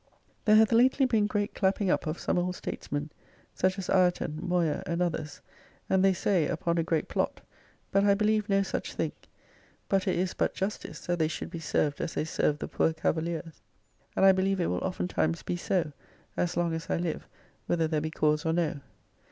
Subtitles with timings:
[0.45, 3.11] There hath lately been great clapping up of some old statesmen,
[3.53, 5.41] such as Ireton, Moyer, and others,
[5.91, 7.41] and they say, upon a great plot,
[7.91, 9.11] but I believe no such thing;
[9.87, 12.93] but it is but justice that they should be served as they served the poor
[12.93, 13.61] Cavaliers;
[14.15, 15.91] and I believe it will oftentimes be so
[16.35, 17.27] as long as I live,
[17.67, 18.79] whether there be cause or no.